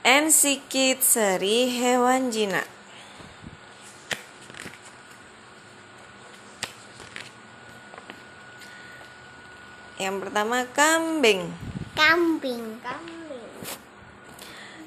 [0.00, 2.64] Ensikit seri hewan jinak.
[10.00, 11.52] Yang pertama kambing.
[11.92, 12.80] Kambing.
[12.80, 13.48] Kambing.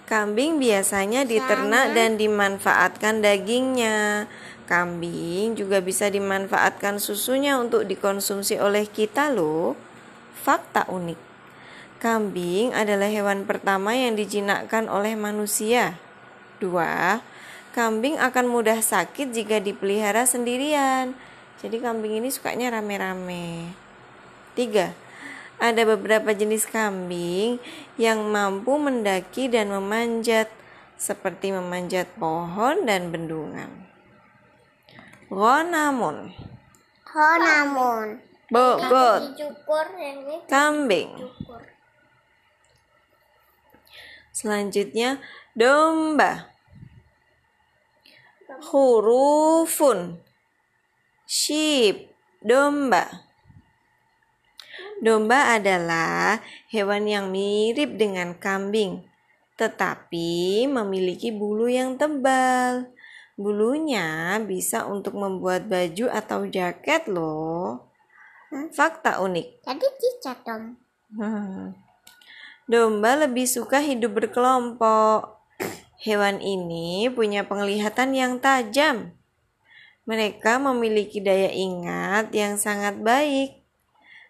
[0.09, 4.25] Kambing biasanya diternak dan dimanfaatkan dagingnya.
[4.65, 9.77] Kambing juga bisa dimanfaatkan susunya untuk dikonsumsi oleh kita loh.
[10.41, 11.32] Fakta unik.
[12.03, 15.95] Kambing adalah hewan pertama yang dijinakkan oleh manusia.
[16.59, 17.23] Dua,
[17.71, 21.15] kambing akan mudah sakit jika dipelihara sendirian.
[21.63, 23.71] Jadi kambing ini sukanya rame-rame.
[24.51, 24.91] Tiga,
[25.63, 27.63] ada beberapa jenis kambing
[27.95, 30.51] yang mampu mendaki dan memanjat,
[30.99, 33.71] seperti memanjat pohon dan bendungan.
[35.31, 36.35] Ronamun,
[37.15, 38.19] Oh namun.
[38.51, 41.09] bogot, Dicukur yang ini kambing.
[44.33, 45.21] Selanjutnya
[45.53, 46.49] domba.
[48.73, 50.17] Hurufun.
[51.29, 52.09] Sheep,
[52.41, 53.29] domba.
[55.03, 56.41] Domba adalah
[56.73, 59.05] hewan yang mirip dengan kambing,
[59.59, 62.89] tetapi memiliki bulu yang tebal.
[63.37, 67.89] Bulunya bisa untuk membuat baju atau jaket loh.
[68.73, 69.65] Fakta unik.
[69.65, 70.77] Tadi cicak dong.
[71.17, 71.92] Hmm.
[72.69, 75.39] Domba lebih suka hidup berkelompok.
[76.03, 79.15] Hewan ini punya penglihatan yang tajam.
[80.03, 83.63] Mereka memiliki daya ingat yang sangat baik.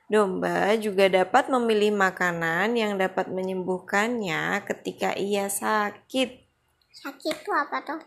[0.05, 6.43] Domba juga dapat memilih makanan yang dapat menyembuhkannya ketika ia sakit,
[6.93, 8.01] Sakit tuh apa tuh?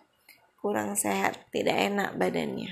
[0.62, 2.70] kurang sehat, tidak enak badannya.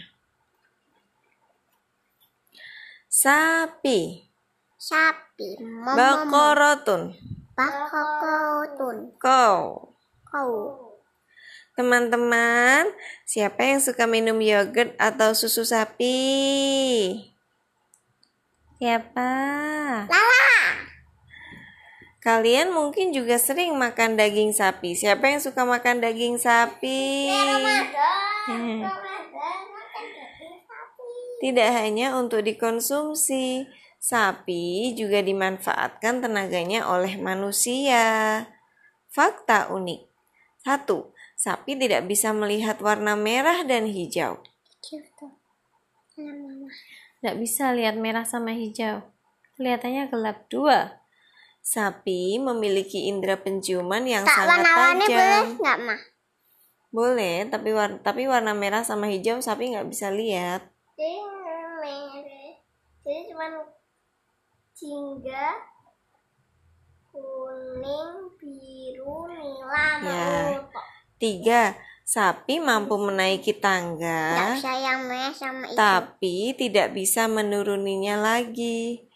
[3.11, 4.31] Sapi,
[4.79, 5.59] Sapi.
[5.83, 7.19] Bakorotun,
[7.55, 9.15] Bakokotun.
[9.23, 9.95] kau.
[10.27, 10.53] Kau.
[11.75, 12.87] Teman-teman,
[13.27, 16.19] siapa yang suka minum yogurt atau susu sapi?
[18.79, 19.31] Siapa?
[20.07, 20.47] Lala.
[22.23, 24.99] Kalian mungkin juga sering makan daging sapi.
[24.99, 27.31] Siapa yang suka makan daging sapi?
[28.51, 28.87] Hmm.
[31.43, 33.69] Tidak hanya untuk dikonsumsi,
[34.05, 38.45] sapi juga dimanfaatkan tenaganya oleh manusia.
[39.09, 40.05] Fakta unik.
[40.61, 44.45] Satu, sapi tidak bisa melihat warna merah dan hijau.
[44.85, 45.25] Tidak
[47.41, 49.09] bisa lihat merah sama hijau.
[49.57, 50.53] Kelihatannya gelap.
[50.53, 51.01] Dua,
[51.65, 55.57] sapi memiliki indera penciuman yang Tak sangat warna-warni boleh tajam.
[55.57, 56.01] nggak mah?
[56.93, 60.69] Boleh, tapi warna tapi warna merah sama hijau sapi nggak bisa lihat.
[60.93, 62.53] Jadi merah.
[63.05, 63.45] Jadi cuma
[64.75, 65.55] jingga,
[67.15, 70.27] kuning, biru, nila, Ya.
[71.15, 75.79] Tiga, sapi mampu menaiki tangga, bisa yang merah sama itu.
[75.79, 79.09] tapi tidak bisa menuruninya lagi.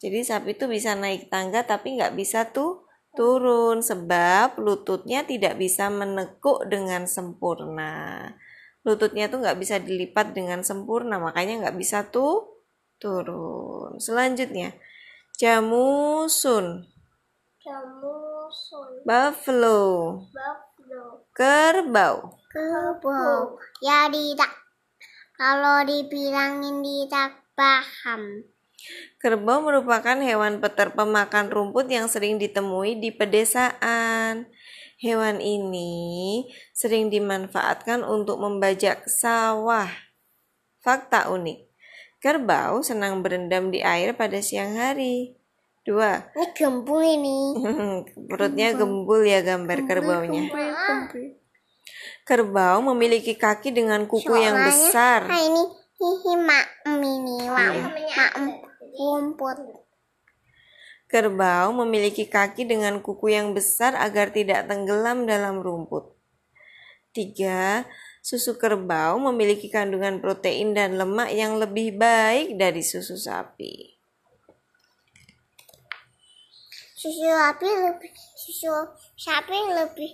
[0.00, 5.90] Jadi sapi itu bisa naik tangga tapi nggak bisa tuh turun sebab lututnya tidak bisa
[5.90, 8.30] menekuk dengan sempurna.
[8.86, 12.64] Lututnya tuh nggak bisa dilipat dengan sempurna, makanya nggak bisa tuh
[12.96, 14.00] turun.
[14.00, 14.72] Selanjutnya,
[15.40, 16.84] jamusun,
[17.64, 19.80] Jamusun, buffalo,
[20.28, 22.36] buffalo, kerbau.
[22.52, 23.56] kerbau.
[23.80, 24.52] Ya tidak.
[25.40, 28.44] Kalau dibilangin tidak paham.
[29.16, 34.44] Kerbau merupakan hewan peter pemakan rumput yang sering ditemui di pedesaan.
[35.00, 36.44] Hewan ini
[36.76, 39.88] sering dimanfaatkan untuk membajak sawah.
[40.84, 41.69] Fakta unik.
[42.20, 45.32] Kerbau senang berendam di air pada siang hari.
[45.80, 47.38] Dua, Ini gembul ini.
[48.28, 50.52] perutnya gembul ya gambar kerbaunya.
[52.28, 55.20] Kerbau memiliki kaki dengan kuku yang Soalnya- besar.
[55.24, 55.62] Nah ini
[55.96, 58.44] hihi maem ini maem maem
[59.00, 59.56] rumput.
[61.08, 66.12] Kerbau memiliki kaki dengan kuku yang besar agar tidak tenggelam dalam rumput.
[67.10, 67.82] Tiga,
[68.20, 74.00] susu kerbau memiliki kandungan protein dan lemak yang lebih baik dari susu sapi.
[76.96, 78.72] Susu sapi lebih susu
[79.16, 80.08] sapi lebih